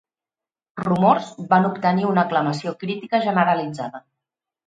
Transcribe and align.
"Rumors" 0.85 1.27
van 1.51 1.67
obtenir 1.67 2.07
una 2.13 2.23
aclamació 2.27 2.75
crítica 2.85 3.23
generalitzada. 3.27 4.05